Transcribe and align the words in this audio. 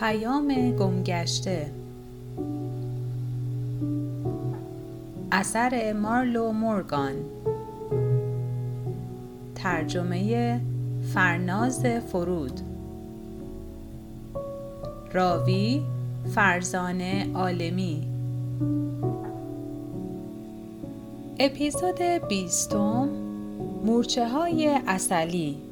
پیام 0.00 0.70
گمگشته. 0.70 1.70
اثر 5.32 5.92
مارلو 5.92 6.52
مورگان. 6.52 7.14
ترجمه 9.54 10.60
فرناز 11.14 11.86
فرود. 11.86 12.60
راوی 15.12 15.82
فرزانه 16.34 17.26
عالمی. 17.34 18.06
اپیزود 21.38 22.02
بیستم 22.02 23.08
مورچه 23.84 24.28
های 24.28 24.80
اصلی. 24.86 25.67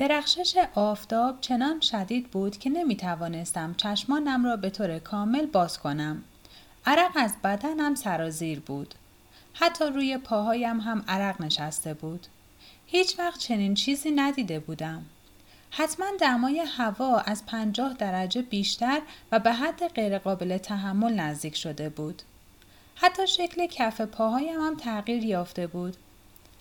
درخشش 0.00 0.54
آفتاب 0.74 1.40
چنان 1.40 1.80
شدید 1.80 2.30
بود 2.30 2.58
که 2.58 2.70
نمی 2.70 2.96
توانستم 2.96 3.74
چشمانم 3.76 4.44
را 4.44 4.56
به 4.56 4.70
طور 4.70 4.98
کامل 4.98 5.46
باز 5.46 5.78
کنم. 5.78 6.24
عرق 6.86 7.12
از 7.16 7.34
بدنم 7.44 7.94
سرازیر 7.94 8.60
بود. 8.60 8.94
حتی 9.54 9.84
روی 9.84 10.18
پاهایم 10.18 10.80
هم 10.80 11.04
عرق 11.08 11.42
نشسته 11.42 11.94
بود. 11.94 12.26
هیچ 12.86 13.18
وقت 13.18 13.40
چنین 13.40 13.74
چیزی 13.74 14.10
ندیده 14.10 14.60
بودم. 14.60 15.04
حتما 15.70 16.06
دمای 16.20 16.60
هوا 16.60 17.18
از 17.18 17.46
پنجاه 17.46 17.94
درجه 17.94 18.42
بیشتر 18.42 19.00
و 19.32 19.38
به 19.38 19.52
حد 19.52 19.88
غیرقابل 19.88 20.58
تحمل 20.58 21.12
نزدیک 21.12 21.56
شده 21.56 21.88
بود. 21.88 22.22
حتی 22.94 23.26
شکل 23.26 23.66
کف 23.66 24.00
پاهایم 24.00 24.60
هم 24.60 24.76
تغییر 24.76 25.24
یافته 25.24 25.66
بود. 25.66 25.96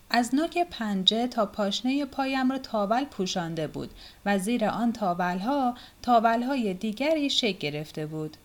از 0.10 0.36
نوک 0.36 0.58
پنجه 0.58 1.28
تا 1.28 1.46
پاشنه 1.46 2.06
پایم 2.06 2.52
را 2.52 2.58
تاول 2.58 3.06
پوشانده 3.06 3.68
بود 3.68 3.90
و 4.26 4.40
زیر 4.40 4.66
آن 4.66 4.94
تاولها 4.94 5.76
تاولهای 6.02 6.74
دیگری 6.74 7.30
شکل 7.30 7.58
گرفته 7.58 8.06
بود. 8.06 8.38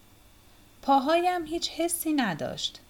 پاهایم 0.83 1.47
هیچ 1.47 1.71
حسی 1.71 2.13
نداشت. 2.13 2.81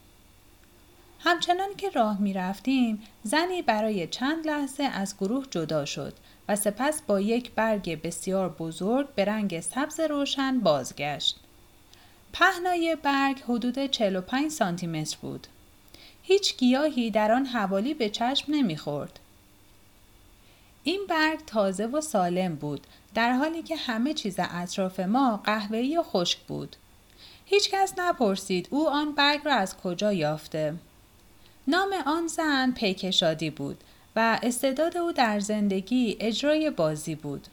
همچنان 1.20 1.74
که 1.76 1.90
راه 1.90 2.20
می 2.20 2.32
رفتیم 2.32 3.02
زنی 3.22 3.62
برای 3.62 4.06
چند 4.06 4.46
لحظه 4.46 4.82
از 4.82 5.16
گروه 5.16 5.46
جدا 5.50 5.84
شد 5.84 6.14
و 6.48 6.56
سپس 6.56 7.02
با 7.02 7.20
یک 7.20 7.50
برگ 7.50 8.02
بسیار 8.02 8.48
بزرگ 8.48 9.14
به 9.14 9.24
رنگ 9.24 9.60
سبز 9.60 10.00
روشن 10.00 10.60
بازگشت. 10.60 11.40
پهنای 12.32 12.96
برگ 13.02 13.42
حدود 13.48 13.86
45 13.86 14.50
سانتی 14.50 14.86
متر 14.86 15.16
بود. 15.22 15.46
هیچ 16.26 16.56
گیاهی 16.56 17.10
در 17.10 17.32
آن 17.32 17.46
حوالی 17.46 17.94
به 17.94 18.10
چشم 18.10 18.44
نمی‌خورد. 18.48 19.20
این 20.82 21.06
برگ 21.08 21.44
تازه 21.46 21.86
و 21.86 22.00
سالم 22.00 22.54
بود 22.54 22.86
در 23.14 23.32
حالی 23.32 23.62
که 23.62 23.76
همه 23.76 24.14
چیز 24.14 24.36
اطراف 24.38 25.00
ما 25.00 25.36
قهوه‌ای 25.36 25.96
و 25.98 26.02
خشک 26.02 26.38
بود. 26.38 26.76
هیچ 27.44 27.70
کس 27.70 27.94
نپرسید 27.98 28.68
او 28.70 28.88
آن 28.88 29.12
برگ 29.12 29.40
را 29.44 29.54
از 29.54 29.76
کجا 29.76 30.12
یافته. 30.12 30.74
نام 31.66 31.94
آن 32.06 32.26
زن 32.26 32.72
پیکشادی 32.72 33.50
بود 33.50 33.84
و 34.16 34.38
استعداد 34.42 34.96
او 34.96 35.12
در 35.12 35.40
زندگی 35.40 36.16
اجرای 36.20 36.70
بازی 36.70 37.14
بود. 37.14 37.46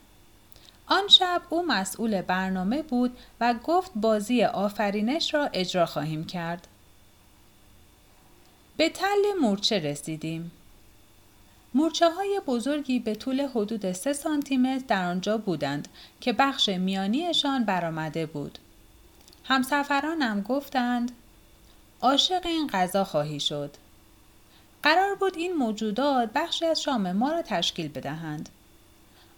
آن 0.88 1.07
شب 1.07 1.41
او 1.50 1.66
مسئول 1.66 2.22
برنامه 2.22 2.81
بود 2.81 3.18
و 3.41 3.56
گفت 3.63 3.91
بازی 3.95 4.44
آفرینش 4.44 5.34
را 5.34 5.50
اجرا 5.53 5.85
خواهیم 5.85 6.25
کرد. 6.25 6.68
به 8.81 8.90
تل 8.90 9.40
مورچه 9.42 9.80
رسیدیم. 9.80 10.52
مورچه 11.74 12.09
های 12.09 12.42
بزرگی 12.47 13.00
به 13.00 13.16
طول 13.16 13.42
حدود 13.42 13.92
3 13.92 14.14
سانتیمتر 14.14 14.86
در 14.88 15.06
آنجا 15.06 15.38
بودند 15.38 15.88
که 16.22 16.34
بخش 16.34 16.69
میانیشان 16.69 17.64
برآمده 17.64 18.25
بود. 18.25 18.59
همسفرانم 19.44 20.42
گفتند 20.42 21.12
عاشق 22.02 22.46
این 22.46 22.68
غذا 22.68 23.03
خواهی 23.03 23.40
شد. 23.40 23.75
قرار 24.84 25.16
بود 25.16 25.38
این 25.38 25.53
موجودات 25.53 26.30
بخشی 26.36 26.66
از 26.66 26.81
شام 26.81 27.12
ما 27.12 27.31
را 27.31 27.42
تشکیل 27.42 27.88
بدهند. 27.88 28.50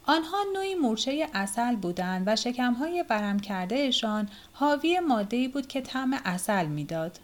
آنها 0.05 0.37
نوعی 0.53 0.75
مورچه 0.75 1.29
اصل 1.33 1.75
بودند 1.75 2.23
و 2.27 2.35
شکمهای 2.35 3.03
برم 3.03 3.39
کردهشان 3.39 4.29
حاوی 4.53 4.99
ماده‌ای 4.99 5.47
بود 5.47 5.67
که 5.67 5.81
طعم 5.81 6.13
اصل 6.25 6.65
می‌داد. 6.65 7.19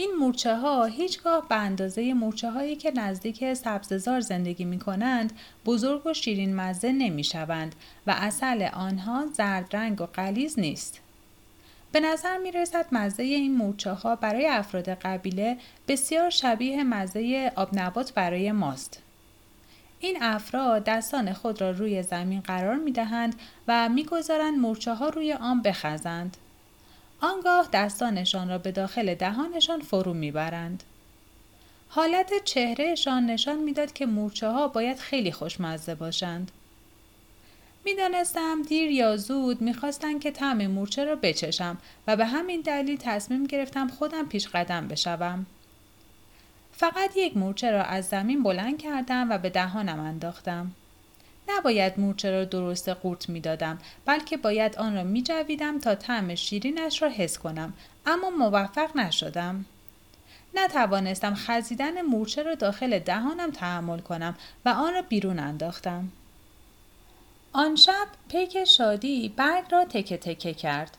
این 0.00 0.14
مورچه 0.20 0.56
ها 0.56 0.84
هیچگاه 0.84 1.48
به 1.48 1.54
اندازه 1.54 2.14
مورچه 2.14 2.50
هایی 2.50 2.76
که 2.76 2.90
نزدیک 2.90 3.54
سبززار 3.54 4.20
زندگی 4.20 4.64
می 4.64 4.78
کنند 4.78 5.32
بزرگ 5.66 6.06
و 6.06 6.14
شیرین 6.14 6.56
مزه 6.56 6.92
نمی 6.92 7.24
شوند 7.24 7.74
و 8.06 8.14
اصل 8.16 8.62
آنها 8.62 9.26
زرد 9.32 9.76
رنگ 9.76 10.00
و 10.00 10.06
قلیز 10.06 10.58
نیست. 10.58 11.00
به 11.92 12.00
نظر 12.00 12.38
می 12.38 12.52
رسد 12.52 12.86
مزه 12.92 13.22
این 13.22 13.56
مورچه 13.56 13.92
ها 13.92 14.16
برای 14.16 14.46
افراد 14.46 14.88
قبیله 14.88 15.56
بسیار 15.88 16.30
شبیه 16.30 16.84
مزه 16.84 17.52
آبنبات 17.56 18.14
برای 18.14 18.52
ماست. 18.52 19.02
این 20.00 20.22
افراد 20.22 20.84
دستان 20.84 21.32
خود 21.32 21.60
را 21.60 21.70
روی 21.70 22.02
زمین 22.02 22.40
قرار 22.40 22.76
می 22.76 22.92
دهند 22.92 23.34
و 23.68 23.88
می 23.88 24.04
گذارند 24.04 24.58
مورچه 24.58 24.94
ها 24.94 25.08
روی 25.08 25.32
آن 25.32 25.62
بخزند. 25.62 26.36
آنگاه 27.20 27.68
دستانشان 27.72 28.48
را 28.48 28.58
به 28.58 28.72
داخل 28.72 29.14
دهانشان 29.14 29.80
فرو 29.80 30.14
می‌برند. 30.14 30.82
حالت 31.88 32.44
چهرهشان 32.44 33.26
نشان 33.26 33.58
می‌داد 33.58 33.92
که 33.92 34.06
مورچه 34.06 34.48
ها 34.48 34.68
باید 34.68 34.98
خیلی 34.98 35.32
خوشمزه 35.32 35.94
باشند. 35.94 36.50
می‌دانستم 37.84 38.62
دیر 38.62 38.90
یا 38.90 39.16
زود 39.16 39.60
می‌خواستند 39.60 40.20
که 40.20 40.30
طعم 40.30 40.66
مورچه 40.66 41.04
را 41.04 41.16
بچشم 41.16 41.78
و 42.06 42.16
به 42.16 42.26
همین 42.26 42.60
دلیل 42.60 42.96
تصمیم 42.96 43.44
گرفتم 43.44 43.88
خودم 43.88 44.26
پیش 44.26 44.48
قدم 44.48 44.88
بشوم. 44.88 45.46
فقط 46.72 47.16
یک 47.16 47.36
مورچه 47.36 47.70
را 47.70 47.82
از 47.82 48.08
زمین 48.08 48.42
بلند 48.42 48.78
کردم 48.78 49.30
و 49.30 49.38
به 49.38 49.50
دهانم 49.50 50.00
انداختم. 50.00 50.70
نباید 51.48 52.00
مورچه 52.00 52.30
را 52.30 52.44
درست 52.44 52.88
قورت 52.88 53.28
می 53.28 53.40
دادم 53.40 53.78
بلکه 54.04 54.36
باید 54.36 54.76
آن 54.76 54.94
را 54.94 55.04
می 55.04 55.22
جویدم 55.22 55.78
تا 55.78 55.94
طعم 55.94 56.34
شیرینش 56.34 57.02
را 57.02 57.08
حس 57.08 57.38
کنم 57.38 57.72
اما 58.06 58.30
موفق 58.30 58.96
نشدم. 58.96 59.64
نتوانستم 60.54 61.34
خزیدن 61.34 62.02
مورچه 62.02 62.42
را 62.42 62.54
داخل 62.54 62.98
دهانم 62.98 63.50
تحمل 63.50 63.98
کنم 63.98 64.34
و 64.64 64.68
آن 64.68 64.94
را 64.94 65.02
بیرون 65.02 65.38
انداختم. 65.38 66.08
آن 67.52 67.76
شب 67.76 68.06
پیک 68.28 68.64
شادی 68.64 69.28
برگ 69.28 69.64
را 69.70 69.84
تکه 69.84 70.16
تکه 70.16 70.54
کرد. 70.54 70.96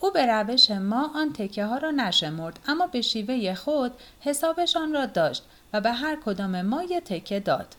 او 0.00 0.10
به 0.10 0.26
روش 0.26 0.70
ما 0.70 1.10
آن 1.14 1.32
تکه 1.32 1.64
ها 1.64 1.78
را 1.78 1.90
نشمرد 1.90 2.58
اما 2.68 2.86
به 2.86 3.00
شیوه 3.00 3.54
خود 3.54 3.92
حسابشان 4.20 4.92
را 4.92 5.06
داشت 5.06 5.42
و 5.72 5.80
به 5.80 5.92
هر 5.92 6.16
کدام 6.24 6.62
ما 6.62 6.82
یک 6.82 7.04
تکه 7.04 7.40
داد. 7.40 7.74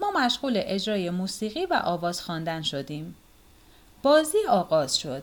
ما 0.00 0.10
مشغول 0.10 0.62
اجرای 0.64 1.10
موسیقی 1.10 1.66
و 1.66 1.80
آواز 1.84 2.22
خواندن 2.22 2.62
شدیم. 2.62 3.16
بازی 4.02 4.38
آغاز 4.48 4.98
شد. 4.98 5.22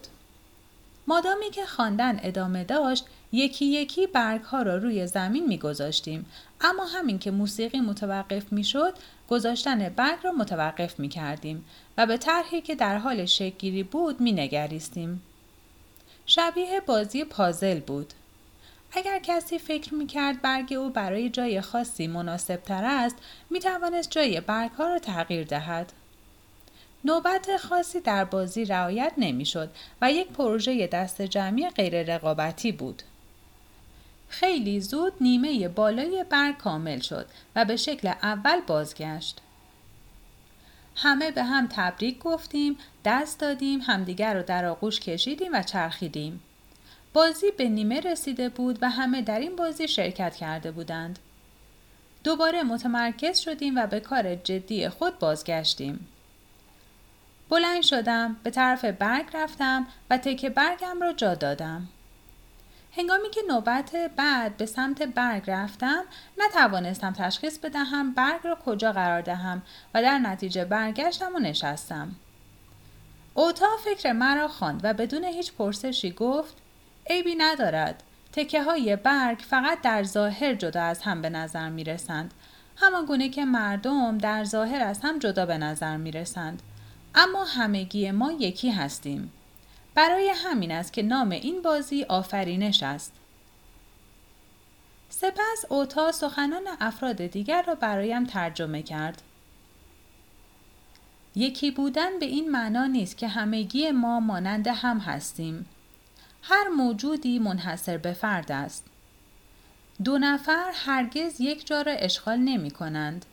مادامی 1.07 1.49
که 1.51 1.65
خواندن 1.65 2.19
ادامه 2.23 2.63
داشت 2.63 3.05
یکی 3.31 3.65
یکی 3.65 4.07
برگ 4.07 4.41
ها 4.41 4.61
را 4.61 4.77
روی 4.77 5.07
زمین 5.07 5.47
می 5.47 5.57
گذاشتیم 5.57 6.25
اما 6.61 6.85
همین 6.85 7.19
که 7.19 7.31
موسیقی 7.31 7.79
متوقف 7.79 8.53
می 8.53 8.63
شد 8.63 8.93
گذاشتن 9.29 9.89
برگ 9.89 10.19
را 10.23 10.31
متوقف 10.31 10.99
می 10.99 11.09
کردیم 11.09 11.65
و 11.97 12.05
به 12.05 12.17
طرحی 12.17 12.61
که 12.61 12.75
در 12.75 12.97
حال 12.97 13.25
شکگیری 13.25 13.83
بود 13.83 14.21
می 14.21 14.31
نگریستیم. 14.31 15.21
شبیه 16.25 16.81
بازی 16.81 17.23
پازل 17.23 17.79
بود. 17.79 18.13
اگر 18.95 19.19
کسی 19.19 19.59
فکر 19.59 19.93
می 19.93 20.07
کرد 20.07 20.41
برگ 20.41 20.73
او 20.73 20.89
برای 20.89 21.29
جای 21.29 21.61
خاصی 21.61 22.07
مناسب 22.07 22.55
تر 22.55 22.85
است 22.85 23.15
می 23.49 23.59
توانست 23.59 24.11
جای 24.11 24.41
برگ 24.41 24.71
ها 24.71 24.87
را 24.87 24.99
تغییر 24.99 25.43
دهد. 25.43 25.93
نوبت 27.05 27.57
خاصی 27.57 27.99
در 27.99 28.25
بازی 28.25 28.65
رعایت 28.65 29.13
نمی 29.17 29.45
شد 29.45 29.69
و 30.01 30.11
یک 30.11 30.27
پروژه 30.27 30.87
دست 30.87 31.21
جمعی 31.21 31.69
غیر 31.69 32.15
رقابتی 32.15 32.71
بود. 32.71 33.03
خیلی 34.29 34.81
زود 34.81 35.13
نیمه 35.21 35.67
بالای 35.67 36.25
برگ 36.29 36.57
کامل 36.57 36.99
شد 36.99 37.25
و 37.55 37.65
به 37.65 37.75
شکل 37.75 38.07
اول 38.07 38.61
بازگشت. 38.61 39.41
همه 40.95 41.31
به 41.31 41.43
هم 41.43 41.67
تبریک 41.71 42.19
گفتیم، 42.19 42.77
دست 43.05 43.39
دادیم، 43.39 43.79
همدیگر 43.81 44.33
رو 44.33 44.43
در 44.43 44.65
آغوش 44.65 44.99
کشیدیم 44.99 45.51
و 45.53 45.63
چرخیدیم. 45.63 46.41
بازی 47.15 47.51
به 47.51 47.69
نیمه 47.69 47.99
رسیده 47.99 48.49
بود 48.49 48.79
و 48.81 48.89
همه 48.89 49.21
در 49.21 49.39
این 49.39 49.55
بازی 49.55 49.87
شرکت 49.87 50.35
کرده 50.35 50.71
بودند. 50.71 51.19
دوباره 52.23 52.63
متمرکز 52.63 53.39
شدیم 53.39 53.77
و 53.77 53.87
به 53.87 53.99
کار 53.99 54.35
جدی 54.35 54.89
خود 54.89 55.19
بازگشتیم. 55.19 56.07
بلند 57.49 57.81
شدم، 57.81 58.35
به 58.43 58.49
طرف 58.49 58.85
برگ 58.85 59.25
رفتم 59.33 59.87
و 60.09 60.17
تکه 60.17 60.49
برگم 60.49 61.01
را 61.01 61.13
جا 61.13 61.35
دادم. 61.35 61.87
هنگامی 62.97 63.29
که 63.29 63.41
نوبت 63.47 63.95
بعد 64.15 64.57
به 64.57 64.65
سمت 64.65 65.03
برگ 65.03 65.43
رفتم 65.47 66.03
نتوانستم 66.37 67.13
تشخیص 67.13 67.57
بدهم 67.57 68.13
برگ 68.13 68.39
را 68.43 68.57
کجا 68.65 68.91
قرار 68.91 69.21
دهم 69.21 69.61
و 69.93 70.01
در 70.01 70.17
نتیجه 70.19 70.65
برگشتم 70.65 71.35
و 71.35 71.39
نشستم 71.39 72.15
اوتا 73.33 73.77
فکر 73.85 74.11
مرا 74.11 74.47
خواند 74.47 74.81
و 74.83 74.93
بدون 74.93 75.23
هیچ 75.23 75.53
پرسشی 75.53 76.11
گفت 76.11 76.64
عیبی 77.09 77.35
ندارد 77.35 78.03
تکه 78.33 78.63
های 78.63 78.95
برگ 78.95 79.39
فقط 79.39 79.81
در 79.81 80.03
ظاهر 80.03 80.53
جدا 80.53 80.81
از 80.81 81.01
هم 81.01 81.21
به 81.21 81.29
نظر 81.29 81.69
می 81.69 81.83
رسند 81.83 82.33
همان 82.75 83.05
گونه 83.05 83.29
که 83.29 83.45
مردم 83.45 84.17
در 84.17 84.43
ظاهر 84.43 84.81
از 84.81 84.99
هم 85.03 85.19
جدا 85.19 85.45
به 85.45 85.57
نظر 85.57 85.97
می 85.97 86.11
رسند 86.11 86.61
اما 87.15 87.43
همگی 87.43 88.11
ما 88.11 88.31
یکی 88.31 88.69
هستیم 88.69 89.31
برای 89.95 90.31
همین 90.35 90.71
است 90.71 90.93
که 90.93 91.03
نام 91.03 91.29
این 91.29 91.61
بازی 91.61 92.03
آفرینش 92.03 92.83
است. 92.83 93.13
سپس 95.09 95.65
اوتا 95.69 96.11
سخنان 96.11 96.67
افراد 96.79 97.27
دیگر 97.27 97.61
را 97.61 97.75
برایم 97.75 98.25
ترجمه 98.25 98.81
کرد. 98.81 99.21
یکی 101.35 101.71
بودن 101.71 102.19
به 102.19 102.25
این 102.25 102.51
معنا 102.51 102.85
نیست 102.85 103.17
که 103.17 103.27
همگی 103.27 103.91
ما 103.91 104.19
مانند 104.19 104.67
هم 104.67 104.99
هستیم. 104.99 105.65
هر 106.49 106.67
موجودی 106.67 107.39
منحصر 107.39 107.97
به 107.97 108.13
فرد 108.13 108.51
است. 108.51 108.85
دو 110.03 110.17
نفر 110.17 110.71
هرگز 110.73 111.41
یک 111.41 111.67
جا 111.67 111.81
را 111.81 111.91
اشغال 111.91 112.37
نمی 112.37 112.71
کنند. 112.71 113.25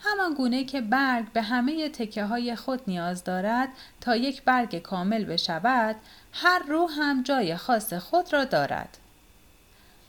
همان 0.00 0.34
گونه 0.34 0.64
که 0.64 0.80
برگ 0.80 1.32
به 1.32 1.42
همه 1.42 1.88
تکه 1.88 2.24
های 2.24 2.56
خود 2.56 2.82
نیاز 2.86 3.24
دارد 3.24 3.68
تا 4.00 4.16
یک 4.16 4.42
برگ 4.42 4.78
کامل 4.78 5.24
بشود 5.24 5.96
هر 6.32 6.58
رو 6.58 6.86
هم 6.86 7.22
جای 7.22 7.56
خاص 7.56 7.92
خود 7.92 8.32
را 8.32 8.44
دارد 8.44 8.98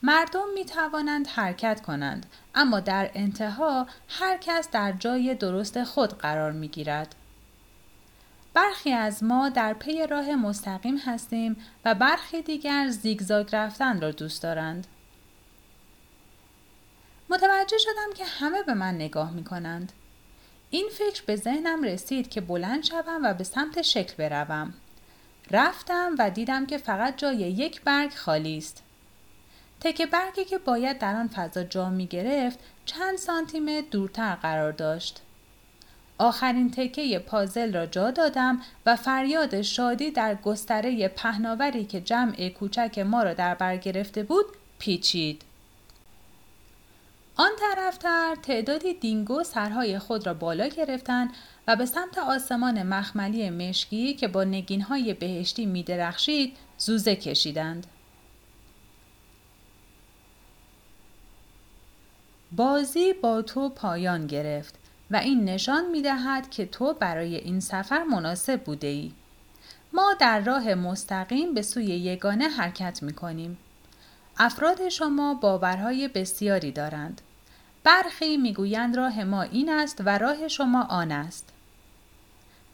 مردم 0.04 0.54
می 0.54 0.66
توانند 0.66 1.28
حرکت 1.28 1.82
کنند 1.82 2.26
اما 2.56 2.80
در 2.80 3.12
انتها 3.14 3.88
هر 4.10 4.38
کس 4.38 4.70
در 4.72 4.92
جای 4.92 5.36
درست 5.36 5.84
خود 5.84 6.18
قرار 6.18 6.52
می 6.52 6.68
گیرد. 6.68 7.16
برخی 8.54 8.92
از 8.92 9.24
ما 9.24 9.50
در 9.50 9.74
پی 9.74 10.08
راه 10.08 10.36
مستقیم 10.36 10.98
هستیم 10.98 11.58
و 11.86 11.96
برخی 11.96 12.42
دیگر 12.42 12.88
زیگزاگ 12.90 13.56
رفتن 13.56 14.02
را 14.02 14.12
دوست 14.12 14.44
دارند. 14.44 14.88
متوجه 17.30 17.78
شدم 17.78 18.14
که 18.16 18.26
همه 18.26 18.64
به 18.64 18.74
من 18.74 18.96
نگاه 18.96 19.32
می 19.32 19.44
کنند. 19.44 19.92
این 20.70 20.90
فکر 20.92 21.24
به 21.26 21.36
ذهنم 21.36 21.84
رسید 21.84 22.30
که 22.30 22.42
بلند 22.42 22.84
شوم 22.84 23.20
و 23.24 23.34
به 23.34 23.44
سمت 23.44 23.82
شکل 23.82 24.30
بروم. 24.30 24.74
رفتم 25.52 26.16
و 26.20 26.30
دیدم 26.30 26.66
که 26.66 26.78
فقط 26.78 27.18
جای 27.18 27.38
یک 27.38 27.82
برگ 27.82 28.14
خالی 28.14 28.58
است. 28.58 28.84
تکه 29.82 30.06
برگی 30.06 30.46
که 30.46 30.58
باید 30.58 31.00
در 31.00 31.16
آن 31.16 31.28
فضا 31.28 31.64
جا 31.64 31.90
می 31.90 32.08
گرفت 32.08 32.60
چند 32.86 33.18
سانتی 33.18 33.82
دورتر 33.82 34.36
قرار 34.36 34.72
داشت. 34.72 35.22
آخرین 36.20 36.72
تکه 36.72 37.20
پازل 37.20 37.74
را 37.74 37.86
جا 37.86 38.12
دادم 38.12 38.62
و 38.86 38.96
فریاد 38.96 39.62
شادی 39.62 40.12
در 40.12 40.36
گستره 40.36 41.08
پهناوری 41.08 41.86
که 41.86 42.02
جمع 42.02 42.50
کوچک 42.50 43.00
ما 43.00 43.24
را 43.24 43.34
در 43.34 43.56
بر 43.56 43.78
گرفته 43.78 44.24
بود 44.24 44.46
پیچید. 44.80 45.42
آن 47.36 47.52
طرفتر 47.60 48.36
تعدادی 48.44 48.94
دینگو 48.94 49.44
سرهای 49.44 50.00
خود 50.00 50.28
را 50.28 50.34
بالا 50.34 50.68
گرفتند 50.68 51.30
و 51.68 51.76
به 51.76 51.86
سمت 51.86 52.18
آسمان 52.18 52.84
مخملی 52.84 53.50
مشکی 53.50 54.14
که 54.14 54.28
با 54.28 54.44
نگینهای 54.44 55.14
بهشتی 55.14 55.66
می 55.66 55.84
درخشید 55.84 56.58
زوزه 56.78 57.16
کشیدند. 57.16 57.88
بازی 62.52 63.14
با 63.14 63.42
تو 63.42 63.70
پایان 63.70 64.28
گرفت 64.28 64.76
و 65.12 65.16
این 65.16 65.46
نشان 65.46 65.90
می 65.92 66.02
دهد 66.02 66.50
که 66.50 66.66
تو 66.66 66.94
برای 66.94 67.36
این 67.36 67.60
سفر 67.60 68.04
مناسب 68.04 68.64
بوده 68.64 68.88
ای. 68.88 69.12
ما 69.94 70.16
در 70.20 70.40
راه 70.40 70.74
مستقیم 70.74 71.54
به 71.54 71.62
سوی 71.62 71.86
یگانه 71.86 72.48
حرکت 72.48 73.04
می 73.04 73.14
کنیم. 73.14 73.58
افراد 74.38 74.90
شما 74.90 75.34
باورهای 75.34 76.08
بسیاری 76.08 76.72
دارند. 76.72 77.22
برخی 77.84 78.38
می‌گویند 78.38 78.98
راه 78.98 79.24
ما 79.24 79.42
این 79.42 79.70
است 79.70 80.02
و 80.06 80.18
راه 80.18 80.48
شما 80.48 80.84
آن 80.84 81.12
است. 81.12 81.50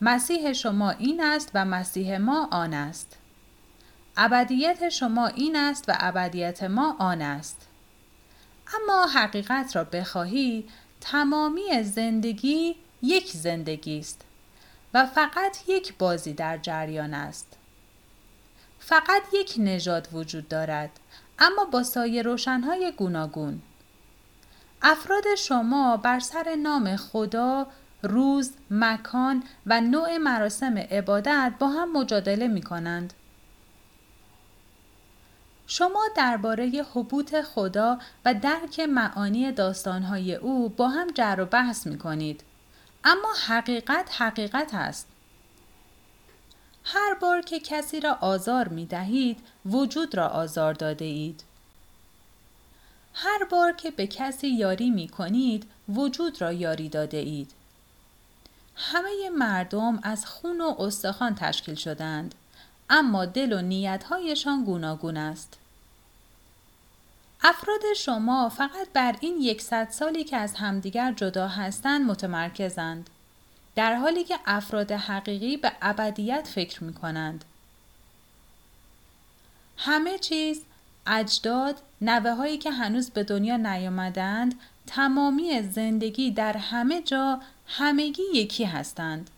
مسیح 0.02 0.54
شما 0.54 0.90
این 0.90 1.24
است 1.24 1.52
و 1.54 1.66
مسیح 1.66 2.18
ما 2.18 2.48
آن 2.52 2.74
است. 2.74 3.18
ابدیت 4.18 4.90
شما 4.90 5.28
این 5.28 5.56
است 5.56 5.86
و 5.88 5.94
ابدیت 6.00 6.64
ما 6.64 6.96
آن 7.00 7.22
است. 7.22 7.68
اما 8.76 9.06
حقیقت 9.06 9.76
را 9.76 9.84
بخواهی 9.84 10.66
تمامی 11.12 11.84
زندگی 11.84 12.76
یک 13.02 13.32
زندگی 13.32 14.00
است 14.00 14.22
و 14.94 15.06
فقط 15.06 15.58
یک 15.68 15.94
بازی 15.98 16.34
در 16.34 16.58
جریان 16.58 17.14
است. 17.14 17.58
فقط 18.80 19.22
یک 19.34 19.54
نژاد 19.58 20.08
وجود 20.14 20.48
دارد 20.48 20.90
اما 21.40 21.66
با 21.66 21.84
سایه 21.84 22.22
روشنهای 22.22 22.94
گوناگون. 22.98 23.62
افراد 24.82 25.36
شما 25.38 25.98
بر 25.98 26.20
سر 26.20 26.56
نام 26.56 26.96
خدا 26.96 27.68
روز، 28.04 28.52
مکان 28.72 29.44
و 29.66 29.82
نوع 29.82 30.18
مراسم 30.18 30.78
عبادت 30.78 31.54
با 31.60 31.68
هم 31.68 31.98
مجادله 31.98 32.48
می 32.48 32.62
کنند. 32.62 33.14
شما 35.68 36.04
درباره 36.16 36.86
حبوط 36.94 37.42
خدا 37.42 38.00
و 38.26 38.34
درک 38.34 38.80
معانی 38.80 39.52
داستانهای 39.52 40.36
او 40.36 40.70
با 40.70 40.88
هم 40.88 41.08
جر 41.08 41.36
و 41.40 41.46
بحث 41.46 41.88
می 41.88 41.98
کنید. 41.98 42.44
اما 43.04 43.34
حقیقت 43.48 44.22
حقیقت 44.22 44.74
است. 44.74 45.08
هر 46.84 47.14
بار 47.14 47.42
که 47.42 47.60
کسی 47.60 48.00
را 48.00 48.18
آزار 48.22 48.68
می 48.68 48.86
دهید، 48.86 49.40
وجود 49.66 50.16
را 50.16 50.28
آزار 50.28 50.74
داده 50.74 51.06
اید. 51.06 51.44
هر 53.14 53.46
بار 53.50 53.72
که 53.72 53.92
به 53.92 54.08
کسی 54.08 54.48
یاری 54.48 54.90
می 54.90 55.08
کنید 55.08 55.70
وجود 55.90 56.42
را 56.42 56.54
یاری 56.54 56.90
داده 56.90 57.18
اید. 57.18 57.52
همه 58.76 59.30
مردم 59.38 60.00
از 60.04 60.26
خون 60.26 60.62
و 60.62 60.76
استخوان 60.80 61.36
تشکیل 61.36 61.76
شدند 61.76 62.36
اما 62.90 63.26
دل 63.26 63.54
و 63.54 63.62
نیتهایشان 63.62 64.64
گوناگون 64.64 65.18
است. 65.18 65.58
افراد 67.42 67.94
شما 67.96 68.50
فقط 68.50 68.88
بر 68.94 69.16
این 69.20 69.42
یکصد 69.42 69.90
سالی 69.90 70.24
که 70.24 70.38
از 70.38 70.56
همدیگر 70.56 71.14
جدا 71.14 71.48
هستند 71.48 72.06
متمرکزند 72.06 73.10
در 73.76 73.96
حالی 73.96 74.24
که 74.24 74.40
افراد 74.46 74.92
حقیقی 74.92 75.58
به 75.58 75.72
ابدیت 75.82 76.48
فکر 76.48 76.84
می 76.84 76.94
کنند. 76.94 77.46
همه 79.78 80.18
چیز 80.20 80.62
اجداد 81.08 81.82
نوه 82.02 82.32
هایی 82.32 82.58
که 82.58 82.72
هنوز 82.72 83.10
به 83.10 83.24
دنیا 83.24 83.58
نیامدند 83.58 84.60
تمامی 84.88 85.62
زندگی 85.62 86.32
در 86.32 86.58
همه 86.58 87.02
جا 87.02 87.42
همگی 87.68 88.24
یکی 88.34 88.64
هستند. 88.64 89.30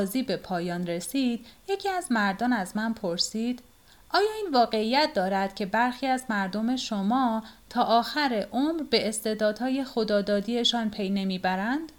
بازی 0.00 0.22
به 0.22 0.36
پایان 0.36 0.86
رسید 0.86 1.46
یکی 1.68 1.88
از 1.88 2.12
مردان 2.12 2.52
از 2.52 2.76
من 2.76 2.92
پرسید 2.94 3.62
آیا 4.10 4.32
این 4.36 4.54
واقعیت 4.54 5.10
دارد 5.14 5.54
که 5.54 5.66
برخی 5.66 6.06
از 6.06 6.24
مردم 6.28 6.76
شما 6.76 7.42
تا 7.70 7.82
آخر 7.82 8.46
عمر 8.52 8.82
به 8.82 9.08
استعدادهای 9.08 9.84
خدادادیشان 9.84 10.90
پی 10.90 11.10
نمی‌برند؟ 11.10 11.92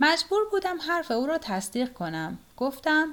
مجبور 0.00 0.40
بودم 0.50 0.76
حرف 0.88 1.10
او 1.10 1.26
را 1.26 1.38
تصدیق 1.38 1.92
کنم. 1.92 2.38
گفتم 2.56 3.08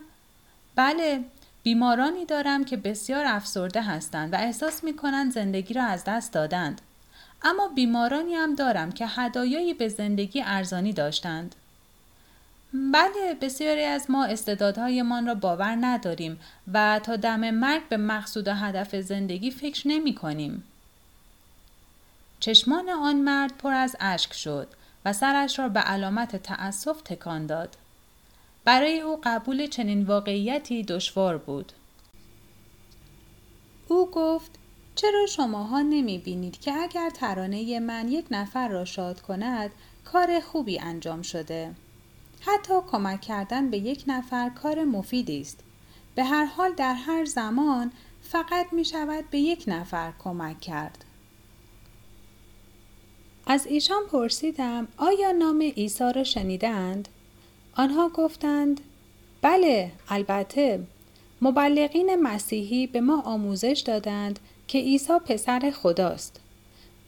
بله 0.76 1.24
بیمارانی 1.64 2.26
دارم 2.26 2.66
که 2.66 2.78
بسیار 2.78 3.26
افسرده 3.26 3.82
هستند 3.82 4.34
و 4.34 4.36
احساس 4.36 4.84
می 4.84 4.96
کنند 4.96 5.32
زندگی 5.32 5.74
را 5.74 5.84
از 5.84 6.04
دست 6.04 6.34
دادند. 6.34 6.82
اما 7.44 7.68
بیمارانی 7.68 8.36
هم 8.36 8.56
دارم 8.56 8.92
که 8.92 9.08
هدایایی 9.08 9.74
به 9.74 9.88
زندگی 9.88 10.44
ارزانی 10.46 10.94
داشتند. 10.94 11.56
بله 12.74 13.34
بسیاری 13.42 13.84
از 13.84 14.12
ما 14.12 14.26
استعدادهایمان 14.26 15.28
را 15.28 15.36
باور 15.36 15.78
نداریم 15.82 16.40
و 16.74 17.00
تا 17.04 17.16
دم 17.16 17.52
مرگ 17.52 17.90
به 17.90 17.98
مقصود 17.98 18.48
و 18.48 18.54
هدف 18.54 18.96
زندگی 18.96 19.52
فکر 19.52 19.88
نمی 19.88 20.16
کنیم. 20.16 20.64
چشمان 22.40 22.90
آن 22.90 23.16
مرد 23.16 23.58
پر 23.58 23.74
از 23.74 23.96
اشک 24.00 24.34
شد 24.34 24.68
و 25.06 25.14
سرش 25.14 25.60
را 25.60 25.70
به 25.70 25.80
علامت 25.80 26.36
تأسف 26.36 27.02
تکان 27.02 27.46
داد. 27.46 27.78
برای 28.66 29.00
او 29.00 29.20
قبول 29.24 29.68
چنین 29.68 30.04
واقعیتی 30.04 30.84
دشوار 30.84 31.38
بود. 31.38 31.72
او 33.88 34.12
گفت 34.12 34.52
چرا 34.96 35.26
شماها 35.26 35.82
نمی 35.82 36.18
بینید 36.18 36.60
که 36.60 36.74
اگر 36.74 37.10
ترانه 37.10 37.80
من 37.80 38.08
یک 38.08 38.26
نفر 38.32 38.68
را 38.68 38.86
شاد 38.86 39.22
کند 39.22 39.72
کار 40.06 40.40
خوبی 40.40 40.80
انجام 40.80 41.22
شده؟ 41.22 41.74
حتی 42.46 42.74
کمک 42.92 43.22
کردن 43.22 43.70
به 43.70 43.78
یک 43.78 44.04
نفر 44.08 44.50
کار 44.50 44.84
مفیدی 44.84 45.42
است. 45.42 45.60
به 46.16 46.24
هر 46.24 46.46
حال 46.46 46.74
در 46.74 46.94
هر 46.94 47.26
زمان 47.26 47.92
فقط 48.22 48.74
می 48.74 48.86
شود 48.86 49.30
به 49.30 49.40
یک 49.40 49.64
نفر 49.68 50.14
کمک 50.20 50.60
کرد. 50.62 51.06
از 53.48 53.68
ایشان 53.68 54.04
پرسیدم 54.12 54.88
آیا 54.98 55.32
نام 55.32 55.62
عیسی 55.62 56.14
را 56.16 56.24
شنیدند؟ 56.24 57.08
آنها 57.76 58.10
گفتند 58.10 58.82
بله 59.42 59.92
البته 60.10 60.84
مبلغین 61.42 62.16
مسیحی 62.16 62.88
به 62.88 63.02
ما 63.02 63.22
آموزش 63.22 63.84
دادند 63.86 64.40
که 64.68 64.80
عیسی 64.80 65.20
پسر 65.26 65.72
خداست. 65.72 66.40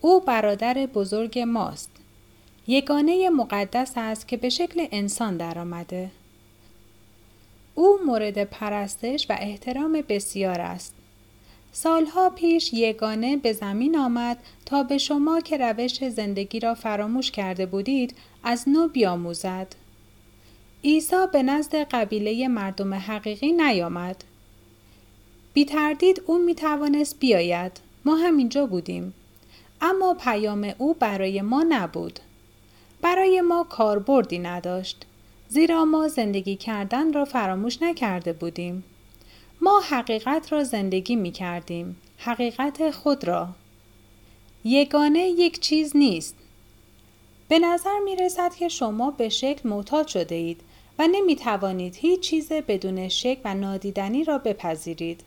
او 0.02 0.20
برادر 0.20 0.74
بزرگ 0.74 1.40
ماست. 1.40 1.95
یگانه 2.68 3.30
مقدس 3.30 3.92
است 3.96 4.28
که 4.28 4.38
به 4.38 4.50
شکل 4.50 4.88
انسان 4.92 5.38
درآمده. 5.38 6.12
او 7.76 8.00
مورد 8.06 8.44
پرستش 8.44 9.30
و 9.30 9.36
احترام 9.40 10.04
بسیار 10.10 10.62
است. 10.62 10.96
سالها 11.72 12.30
پیش 12.30 12.74
یگانه 12.74 13.38
به 13.38 13.54
زمین 13.54 13.98
آمد 13.98 14.38
تا 14.66 14.84
به 14.84 14.98
شما 14.98 15.40
که 15.40 15.58
روش 15.58 16.10
زندگی 16.10 16.60
را 16.60 16.74
فراموش 16.74 17.32
کرده 17.32 17.66
بودید 17.66 18.16
از 18.44 18.70
نو 18.70 18.88
بیاموزد. 18.88 19.68
عیسی 20.84 21.26
به 21.34 21.44
نزد 21.44 21.76
قبیله 21.76 22.48
مردم 22.48 22.94
حقیقی 22.94 23.52
نیامد. 23.52 24.24
بی 25.54 25.66
تردید 25.66 26.22
او 26.26 26.38
می 26.38 26.56
توانست 26.56 27.20
بیاید. 27.20 27.72
ما 28.06 28.16
همینجا 28.16 28.66
بودیم. 28.66 29.14
اما 29.82 30.14
پیام 30.14 30.74
او 30.78 30.94
برای 30.94 31.42
ما 31.42 31.66
نبود. 31.70 32.20
برای 33.02 33.42
ما 33.42 33.64
کاربردی 33.64 34.40
نداشت. 34.40 35.06
زیرا 35.48 35.86
ما 35.86 36.08
زندگی 36.08 36.56
کردن 36.56 37.14
را 37.14 37.26
فراموش 37.26 37.82
نکرده 37.82 38.34
بودیم. 38.34 38.84
ما 39.62 39.80
حقیقت 39.80 40.54
را 40.54 40.64
زندگی 40.64 41.16
می 41.16 41.32
کردیم. 41.32 41.98
حقیقت 42.18 42.92
خود 42.92 43.28
را. 43.28 43.48
یگانه 44.64 45.20
یک 45.20 45.60
چیز 45.60 45.98
نیست. 45.98 46.36
به 47.50 47.60
نظر 47.60 48.00
می 48.06 48.16
رسد 48.16 48.54
که 48.56 48.68
شما 48.68 49.12
به 49.12 49.30
شکل 49.30 49.70
معتاد 49.70 50.08
شده 50.08 50.36
اید 50.36 50.62
و 51.00 51.08
نمی 51.08 51.36
توانید 51.36 51.96
هیچ 51.96 52.20
چیز 52.20 52.52
بدون 52.52 53.10
شک 53.10 53.38
و 53.46 53.54
نادیدنی 53.54 54.24
را 54.24 54.38
بپذیرید. 54.38 55.24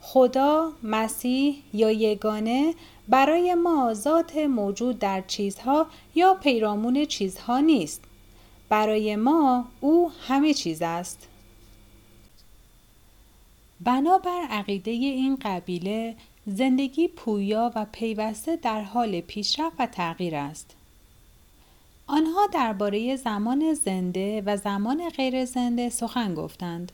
خدا، 0.00 0.72
مسیح 0.82 1.62
یا 1.72 1.90
یگانه 1.90 2.74
برای 3.08 3.54
ما 3.54 3.94
ذات 3.94 4.36
موجود 4.36 4.98
در 4.98 5.20
چیزها 5.20 5.86
یا 6.14 6.34
پیرامون 6.34 7.04
چیزها 7.04 7.60
نیست. 7.60 8.02
برای 8.68 9.16
ما 9.16 9.64
او 9.80 10.12
همه 10.28 10.54
چیز 10.54 10.82
است. 10.82 11.28
بنابر 13.80 14.46
عقیده 14.50 14.90
این 14.90 15.36
قبیله 15.42 16.14
زندگی 16.46 17.08
پویا 17.08 17.72
و 17.74 17.86
پیوسته 17.92 18.56
در 18.56 18.82
حال 18.82 19.20
پیشرفت 19.20 19.76
و 19.78 19.86
تغییر 19.86 20.34
است. 20.34 20.76
آنها 22.06 22.46
درباره 22.52 23.16
زمان 23.16 23.74
زنده 23.74 24.42
و 24.46 24.56
زمان 24.56 25.08
غیر 25.08 25.44
زنده 25.44 25.88
سخن 25.88 26.34
گفتند. 26.34 26.92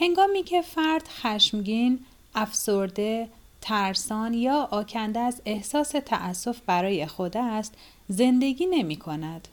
هنگامی 0.00 0.42
که 0.42 0.62
فرد 0.62 1.08
خشمگین، 1.08 1.98
افسرده، 2.34 3.28
ترسان 3.60 4.34
یا 4.34 4.68
آکنده 4.70 5.20
از 5.20 5.42
احساس 5.44 5.90
تأسف 5.90 6.60
برای 6.66 7.06
خود 7.06 7.36
است، 7.36 7.74
زندگی 8.08 8.66
نمی 8.66 8.96
کند. 8.96 9.48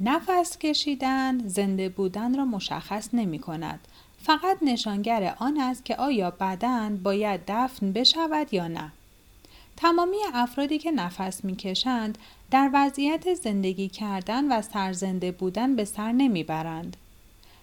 نفس 0.00 0.58
کشیدن 0.58 1.48
زنده 1.48 1.88
بودن 1.88 2.36
را 2.36 2.44
مشخص 2.44 3.08
نمی 3.12 3.38
کند. 3.38 3.88
فقط 4.22 4.58
نشانگر 4.62 5.34
آن 5.38 5.60
است 5.60 5.84
که 5.84 5.96
آیا 5.96 6.30
بدن 6.30 6.96
باید 6.96 7.40
دفن 7.48 7.92
بشود 7.92 8.54
یا 8.54 8.68
نه. 8.68 8.92
تمامی 9.76 10.16
افرادی 10.34 10.78
که 10.78 10.90
نفس 10.90 11.44
می‌کشند 11.44 12.18
در 12.50 12.70
وضعیت 12.72 13.34
زندگی 13.34 13.88
کردن 13.88 14.52
و 14.52 14.62
سرزنده 14.62 15.32
بودن 15.32 15.76
به 15.76 15.84
سر 15.84 16.12
نمی‌برند. 16.12 16.96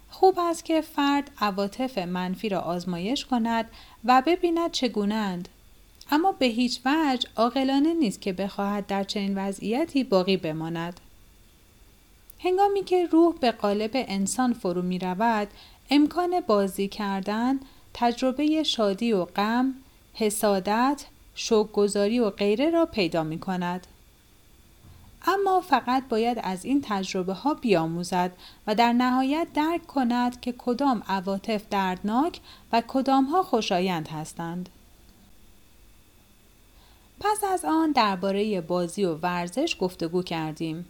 خوب 0.10 0.39
است 0.39 0.66
که 0.66 0.82
فرد 0.82 1.32
عواطف 1.39 1.98
منفی 1.98 2.50
را 2.50 2.60
آزمایش 2.60 3.25
کند 3.25 3.66
و 4.06 4.24
ببیند 4.25 4.72
چگونند 4.72 5.50
اما 6.12 6.32
به 6.32 6.46
هیچ 6.46 6.80
وجه 6.86 7.30
عاقلانه 7.36 7.94
نیست 7.94 8.22
که 8.22 8.34
بخواهد 8.34 8.88
در 8.88 9.04
چنین 9.04 9.38
وضعیتی 9.38 10.04
باقی 10.04 10.38
بماند 10.38 11.00
هنگامی 12.39 12.84
که 12.84 13.06
روح 13.06 13.36
به 13.36 13.51
قالب 13.51 13.92
انسان 13.94 14.54
فرو 14.54 14.82
می 14.82 15.00
رود 15.00 15.48
امکان 15.89 16.42
بازی 16.48 16.88
کردن 16.88 17.60
تجربه 17.94 18.63
شادی 18.63 19.13
و 19.13 19.25
غم 19.25 19.74
حسادت 20.13 21.06
شوکگذاری 21.36 22.20
و 22.20 22.30
غیره 22.30 22.70
را 22.70 22.86
پیدا 22.86 23.24
می 23.24 23.39
کند. 23.39 23.88
اما 25.28 25.62
فقط 25.62 26.08
باید 26.10 26.40
از 26.44 26.66
این 26.66 26.82
تجربه 26.86 27.34
ها 27.34 27.54
بیاموزد 27.54 28.32
و 28.68 28.76
در 28.76 28.94
نهایت 28.94 29.48
درک 29.54 29.88
کند 29.88 30.42
که 30.42 30.54
کدام 30.58 31.04
عواطف 31.08 31.64
دردناک 31.70 32.40
و 32.72 32.84
کدام 32.88 33.26
ها 33.26 33.44
خوشایند 33.44 34.08
هستند. 34.08 34.70
پس 37.20 37.44
از 37.44 37.66
آن 37.66 37.92
درباره 37.92 38.62
بازی 38.62 39.06
و 39.06 39.16
ورزش 39.16 39.76
گفتگو 39.80 40.24
کردیم. 40.24 40.86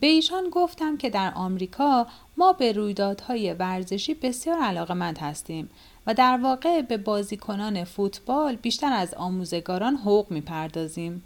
به 0.00 0.06
ایشان 0.06 0.50
گفتم 0.50 0.96
که 0.96 1.10
در 1.10 1.32
آمریکا 1.34 2.06
ما 2.36 2.52
به 2.52 2.72
رویدادهای 2.72 3.54
ورزشی 3.54 4.14
بسیار 4.14 4.58
علاقمند 4.58 5.18
هستیم 5.18 5.70
و 6.06 6.14
در 6.14 6.38
واقع 6.42 6.82
به 6.82 6.96
بازیکنان 6.96 7.84
فوتبال 7.84 8.56
بیشتر 8.56 8.92
از 8.92 9.14
آموزگاران 9.14 9.96
حقوق 9.96 10.30
می‌پردازیم. 10.30 11.22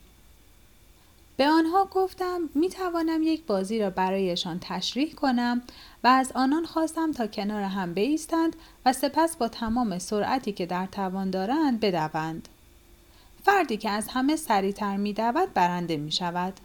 به 1.37 1.49
آنها 1.49 1.85
گفتم 1.85 2.51
می 2.55 2.69
توانم 2.69 3.23
یک 3.23 3.47
بازی 3.47 3.79
را 3.79 3.91
برایشان 3.91 4.59
تشریح 4.61 5.15
کنم 5.15 5.63
و 6.05 6.09
از 6.09 6.33
آنان 6.35 6.65
خواستم 6.65 7.13
تا 7.13 7.27
کنار 7.27 7.63
هم 7.63 7.95
بایستند 7.95 8.57
و 8.87 8.93
سپس 8.93 9.37
با 9.37 9.49
تمام 9.49 9.99
سرعتی 9.99 10.53
که 10.53 10.67
در 10.67 10.87
توان 10.87 11.31
دارند 11.31 11.81
بدوند. 11.81 12.49
فردی 13.43 13.77
که 13.77 13.91
از 13.91 14.09
همه 14.09 14.37
سریعتر 14.37 14.97
می 14.97 15.13
دود 15.13 15.55
برنده 15.55 15.97
می 15.97 16.13
شود. 16.13 16.61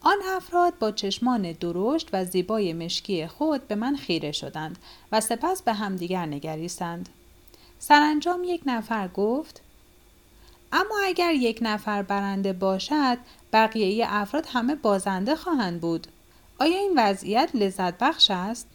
آن 0.00 0.16
افراد 0.36 0.78
با 0.78 0.90
چشمان 0.90 1.52
درشت 1.52 2.08
و 2.12 2.24
زیبای 2.24 2.72
مشکی 2.72 3.26
خود 3.26 3.68
به 3.68 3.74
من 3.74 3.96
خیره 3.96 4.32
شدند 4.32 4.78
و 5.12 5.20
سپس 5.20 5.62
به 5.62 5.72
همدیگر 5.72 6.26
نگریستند. 6.26 7.08
سرانجام 7.78 8.44
یک 8.44 8.62
نفر 8.66 9.08
گفت 9.08 9.60
اما 10.72 11.00
اگر 11.04 11.32
یک 11.32 11.58
نفر 11.62 12.02
برنده 12.02 12.52
باشد 12.52 13.18
بقیه 13.52 14.06
افراد 14.08 14.46
همه 14.52 14.74
بازنده 14.74 15.36
خواهند 15.36 15.80
بود. 15.80 16.06
آیا 16.58 16.78
این 16.78 16.92
وضعیت 16.96 17.50
لذت 17.54 17.98
بخش 17.98 18.30
است؟ 18.30 18.68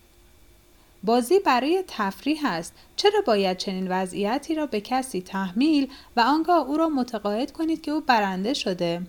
بازی 1.04 1.40
برای 1.40 1.84
تفریح 1.88 2.46
است. 2.46 2.74
چرا 2.96 3.22
باید 3.26 3.58
چنین 3.58 3.88
وضعیتی 3.92 4.56
را 4.56 4.66
به 4.66 4.82
کسی 4.82 5.22
تحمیل 5.22 5.92
و 6.18 6.20
آنگاه 6.20 6.68
او 6.68 6.78
را 6.78 6.90
متقاعد 6.90 7.52
کنید 7.52 7.82
که 7.82 7.92
او 7.92 8.02
برنده 8.02 8.54
شده؟ 8.54 9.02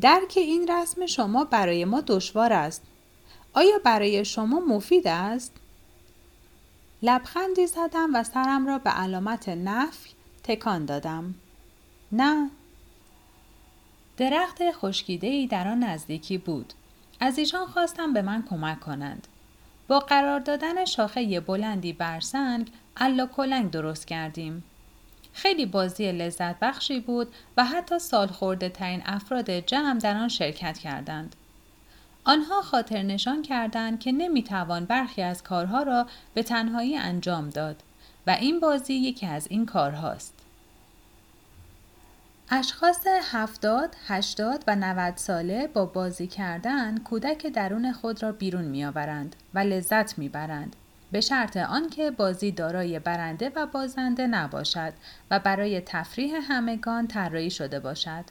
درک 0.00 0.32
این 0.36 0.68
رسم 0.68 1.06
شما 1.06 1.44
برای 1.44 1.84
ما 1.84 2.00
دشوار 2.00 2.52
است. 2.52 2.82
آیا 3.54 3.78
برای 3.84 4.24
شما 4.24 4.60
مفید 4.60 5.08
است؟ 5.08 5.52
لبخندی 7.02 7.66
زدم 7.66 8.14
و 8.14 8.24
سرم 8.24 8.66
را 8.66 8.78
به 8.78 8.90
علامت 8.90 9.48
نفی 9.48 10.10
تکان 10.44 10.84
دادم. 10.84 11.34
نه. 12.16 12.50
درخت 14.16 14.58
خشکیده 14.72 15.26
ای 15.26 15.46
در 15.46 15.68
آن 15.68 15.84
نزدیکی 15.84 16.38
بود. 16.38 16.72
از 17.20 17.38
ایشان 17.38 17.66
خواستم 17.66 18.12
به 18.12 18.22
من 18.22 18.42
کمک 18.42 18.80
کنند. 18.80 19.28
با 19.88 19.98
قرار 19.98 20.40
دادن 20.40 20.84
شاخه 20.84 21.40
بلندی 21.40 21.92
بر 21.92 22.20
سنگ 22.20 22.70
الا 22.96 23.26
کلنگ 23.26 23.70
درست 23.70 24.06
کردیم. 24.06 24.64
خیلی 25.32 25.66
بازی 25.66 26.12
لذت 26.12 26.58
بخشی 26.58 27.00
بود 27.00 27.34
و 27.56 27.64
حتی 27.64 27.98
سال 27.98 28.26
خورده 28.26 28.68
ترین 28.68 29.02
افراد 29.06 29.50
جمع 29.50 29.98
در 29.98 30.16
آن 30.16 30.28
شرکت 30.28 30.78
کردند. 30.78 31.36
آنها 32.24 32.62
خاطر 32.62 33.02
نشان 33.02 33.42
کردند 33.42 34.00
که 34.00 34.12
نمی‌توان 34.12 34.84
برخی 34.84 35.22
از 35.22 35.42
کارها 35.42 35.82
را 35.82 36.06
به 36.34 36.42
تنهایی 36.42 36.96
انجام 36.96 37.50
داد 37.50 37.82
و 38.26 38.30
این 38.30 38.60
بازی 38.60 38.94
یکی 38.94 39.26
از 39.26 39.46
این 39.50 39.66
کارهاست. 39.66 40.33
اشخاص 42.50 43.06
هفتاد، 43.22 43.96
هشتاد 44.06 44.64
و 44.66 44.76
90 44.76 45.16
ساله 45.16 45.66
با 45.66 45.86
بازی 45.86 46.26
کردن 46.26 46.98
کودک 46.98 47.46
درون 47.46 47.92
خود 47.92 48.22
را 48.22 48.32
بیرون 48.32 48.64
میآورند 48.64 49.36
و 49.54 49.58
لذت 49.58 50.18
می‌برند 50.18 50.76
به 51.12 51.20
شرط 51.20 51.56
آنکه 51.56 52.10
بازی 52.10 52.52
دارای 52.52 52.98
برنده 52.98 53.52
و 53.56 53.66
بازنده 53.66 54.26
نباشد 54.26 54.92
و 55.30 55.38
برای 55.38 55.80
تفریح 55.80 56.34
همگان 56.42 57.06
طراحی 57.06 57.50
شده 57.50 57.80
باشد. 57.80 58.24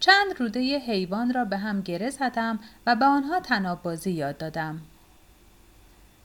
چند 0.00 0.40
روده 0.40 0.78
حیوان 0.78 1.32
را 1.32 1.44
به 1.44 1.56
هم 1.56 1.80
گره 1.80 2.10
زدم 2.10 2.58
و 2.86 2.96
به 2.96 3.04
آنها 3.04 3.40
تناب 3.40 3.82
بازی 3.82 4.10
یاد 4.10 4.38
دادم. 4.38 4.80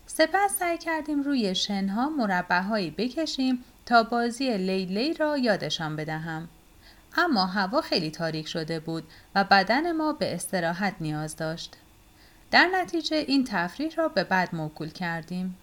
سپس 0.06 0.58
سعی 0.60 0.78
کردیم 0.78 1.24
روی 1.24 1.56
شنها 1.56 2.10
مربعهایی 2.10 2.92
بکشیم 2.92 3.64
تا 3.86 4.04
بازی 4.04 4.58
لیلی 4.58 5.14
را 5.14 5.38
یادشان 5.38 5.96
بدهم. 5.96 6.50
اما 7.18 7.46
هوا 7.46 7.82
خیلی 7.82 8.12
تاریک 8.12 8.48
شده 8.48 8.80
بود 8.80 9.04
و 9.36 9.44
بدن 9.44 9.92
ما 9.92 10.14
به 10.14 10.36
استراحت 10.36 10.96
نیاز 11.00 11.36
داشت. 11.36 11.76
در 12.52 12.70
نتیجه 12.74 13.18
این 13.18 13.44
تفریح 13.44 13.96
را 13.96 14.08
به 14.08 14.24
بعد 14.24 14.56
موکول 14.56 14.90
کردیم. 14.90 15.58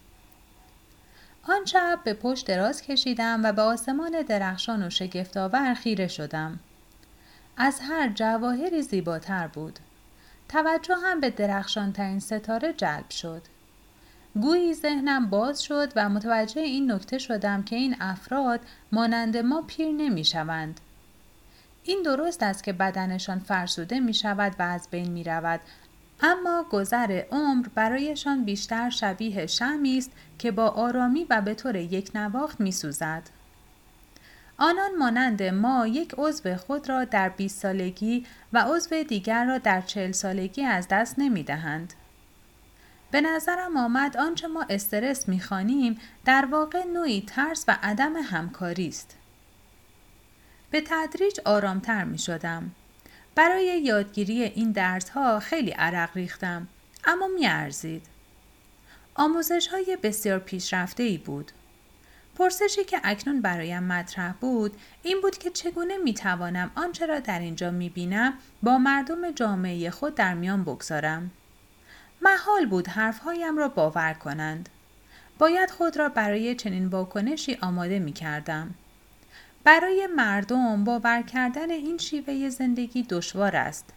آن 1.49 1.65
شب 1.65 2.01
به 2.05 2.15
پشت 2.15 2.47
دراز 2.47 2.83
کشیدم 2.83 3.41
و 3.45 3.53
به 3.53 3.63
آسمان 3.63 4.23
درخشان 4.23 4.87
و 4.87 4.91
شگفتآور 4.91 5.75
خیره 5.75 6.09
شدم. 6.09 6.61
از 7.57 7.81
هر 7.81 8.09
جواهری 8.09 8.83
زیباتر 8.83 9.47
بود. 9.47 9.79
توجه 10.49 10.95
هم 11.05 11.21
به 11.21 11.31
درخشانترین 11.31 12.21
ستاره 12.21 12.73
جلب 12.73 13.11
شد. 13.11 13.43
گویی 14.35 14.75
ذهنم 14.75 15.31
باز 15.31 15.63
شد 15.63 15.93
و 15.97 16.09
متوجه 16.09 16.61
این 16.61 16.93
نکته 16.93 17.19
شدم 17.19 17.63
که 17.63 17.77
این 17.77 17.97
افراد 18.01 18.61
مانند 18.93 19.37
ما 19.37 19.63
پیر 19.63 19.89
نمی 19.89 20.25
شوند. 20.25 20.81
این 21.85 22.03
درست 22.03 22.43
است 22.43 22.65
که 22.65 22.73
بدنشان 22.73 23.39
فرسوده 23.39 24.01
می 24.01 24.15
شود 24.15 24.57
و 24.59 24.63
از 24.63 24.89
بین 24.91 25.11
می 25.11 25.25
رود 25.25 25.61
اما 26.21 26.67
گذر 26.71 27.23
عمر 27.31 27.67
برایشان 27.75 28.45
بیشتر 28.45 28.91
شبیه 28.91 29.47
شمی 29.47 29.99
است 29.99 30.11
که 30.39 30.51
با 30.51 30.69
آرامی 30.69 31.27
و 31.31 31.41
به 31.41 31.55
طور 31.55 31.77
یک 31.77 32.11
نواخت 32.15 32.61
می 32.61 32.73
سوزد. 32.73 33.23
آنان 34.59 34.97
مانند 34.99 35.43
ما 35.43 35.87
یک 35.87 36.15
عضو 36.19 36.57
خود 36.57 36.89
را 36.89 37.05
در 37.05 37.29
20 37.29 37.63
سالگی 37.63 38.27
و 38.53 38.59
عضو 38.59 39.03
دیگر 39.03 39.45
را 39.45 39.59
در 39.59 39.81
چهل 39.81 40.13
سالگی 40.13 40.63
از 40.63 40.89
دست 40.91 41.19
نمی 41.19 41.43
دهند. 41.43 41.95
به 43.11 43.21
نظرم 43.21 43.77
آمد 43.77 44.17
آنچه 44.17 44.47
ما 44.47 44.67
استرس 44.71 45.29
می‌خوانیم 45.29 46.01
در 46.25 46.49
واقع 46.51 46.85
نوعی 46.85 47.25
ترس 47.27 47.65
و 47.69 47.79
عدم 47.83 48.17
همکاری 48.17 48.89
است. 48.89 49.17
به 50.75 50.83
تدریج 50.87 51.41
آرامتر 51.45 52.05
می 52.05 52.19
شدم. 52.19 52.71
برای 53.35 53.81
یادگیری 53.85 54.43
این 54.43 54.73
درس 54.73 55.09
ها 55.09 55.41
خیلی 55.41 55.71
عرق 55.71 56.11
ریختم 56.17 56.69
اما 57.05 57.29
می 57.29 57.47
ارزید. 57.47 58.07
آموزش 59.15 59.67
های 59.67 59.99
بسیار 60.03 60.39
پیشرفته 60.39 61.03
ای 61.03 61.19
بود. 61.19 61.53
پرسشی 62.39 62.85
که 62.85 63.01
اکنون 63.05 63.41
برایم 63.41 63.83
مطرح 63.83 64.33
بود 64.33 64.77
این 65.03 65.21
بود 65.21 65.39
که 65.39 65.51
چگونه 65.51 65.97
می 65.97 66.15
توانم 66.15 66.71
آنچه 66.75 67.07
را 67.07 67.21
در 67.21 67.39
اینجا 67.39 67.71
می 67.71 67.89
بینم 67.89 68.35
با 68.63 68.79
مردم 68.79 69.31
جامعه 69.31 69.91
خود 69.91 70.15
در 70.15 70.35
میان 70.35 70.65
بگذارم. 70.65 71.31
محال 72.23 72.67
بود 72.67 72.89
حرفهایم 72.89 73.59
را 73.59 73.69
باور 73.69 74.15
کنند. 74.15 74.69
باید 75.39 75.71
خود 75.71 75.97
را 75.97 76.09
برای 76.09 76.55
چنین 76.55 76.87
واکنشی 76.87 77.59
آماده 77.61 77.99
می 77.99 78.13
کردم. 78.13 78.75
برای 79.65 80.09
مردم 80.17 80.85
باور 80.85 81.23
کردن 81.23 81.71
این 81.71 81.99
شیوه 81.99 82.49
زندگی 82.49 83.03
دشوار 83.03 83.57
است. 83.57 83.93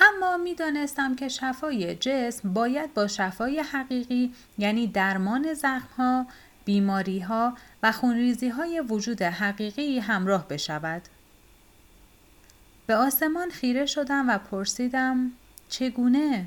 اما 0.00 0.36
می 0.36 0.54
دانستم 0.54 1.14
که 1.14 1.28
شفای 1.28 1.94
جسم 1.94 2.52
باید 2.52 2.94
با 2.94 3.06
شفای 3.06 3.60
حقیقی 3.60 4.34
یعنی 4.58 4.86
درمان 4.86 5.54
زخمها، 5.54 6.26
بیماری 6.64 7.20
ها 7.20 7.56
و 7.82 7.92
خونریزی 7.92 8.48
های 8.48 8.80
وجود 8.80 9.22
حقیقی 9.22 9.98
همراه 9.98 10.48
بشود. 10.48 11.02
به 12.86 12.96
آسمان 12.96 13.50
خیره 13.50 13.86
شدم 13.86 14.28
و 14.28 14.38
پرسیدم 14.38 15.32
چگونه؟ 15.68 16.46